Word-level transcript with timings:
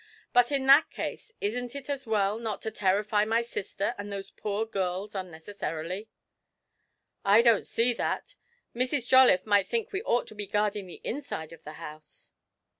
'But 0.33 0.51
in 0.51 0.65
that 0.65 0.89
case, 0.89 1.31
isn't 1.41 1.75
it 1.75 1.87
as 1.87 2.07
well 2.07 2.39
not 2.39 2.59
to 2.63 2.71
terrify 2.71 3.23
my 3.23 3.43
sister 3.43 3.93
and 3.99 4.11
those 4.11 4.31
poor 4.31 4.65
girls 4.65 5.13
unnecessarily?' 5.13 6.09
'I 7.23 7.41
don't 7.43 7.67
see 7.67 7.93
that. 7.93 8.35
Mrs. 8.75 9.07
Jolliffe 9.07 9.45
might 9.45 9.67
think 9.67 9.91
we 9.91 10.01
ought 10.01 10.25
to 10.25 10.33
be 10.33 10.47
guarding 10.47 10.87
the 10.87 11.01
inside 11.03 11.53
of 11.53 11.63
the 11.65 11.73
house.' 11.73 12.33